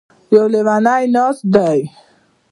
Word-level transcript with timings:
يـو 0.33 0.43
ليونی 0.53 0.99
نـاست 1.13 1.43
دی. 1.53 1.79